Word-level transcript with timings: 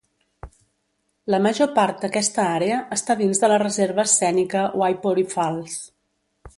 La 1.33 1.39
major 1.47 1.69
part 1.75 2.01
d'aquesta 2.05 2.47
àrea 2.55 2.79
està 2.97 3.19
dins 3.21 3.45
de 3.45 3.53
la 3.55 3.61
Reserva 3.67 4.09
Escènica 4.11 4.67
Waipori 4.85 5.29
Falls. 5.37 5.81